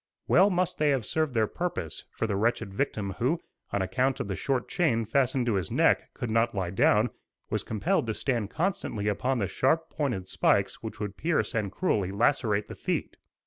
[0.27, 3.39] Well must they have served their purpose; for the wretched victim who,
[3.71, 7.11] on account of the short chain fastened to his neck, could not lie down,
[7.51, 12.11] was compelled to stand constantly upon the sharp pointed spikes which would pierce and cruelly
[12.11, 13.15] lacerate the feet.